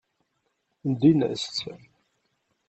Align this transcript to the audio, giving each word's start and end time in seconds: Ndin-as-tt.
Ndin-as-tt. 0.91 1.57